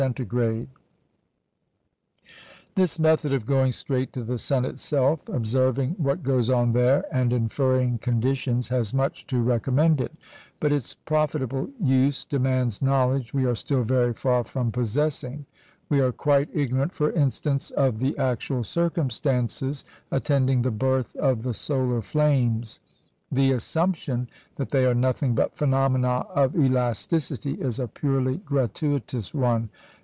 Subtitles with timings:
[2.73, 7.31] This method of going straight to the sun itself, observing what goes on there, and
[7.31, 10.13] inferring conditions, has much to recommend it;
[10.59, 15.45] but its profitable use demands knowledge we are still very far from possessing.
[15.87, 21.53] We are quite ignorant, for instance, of the actual circumstances attending the birth of the
[21.53, 22.79] solar flames.
[23.33, 29.69] The assumption that they are nothing but phenomena of elasticity is a purely gratuitous one.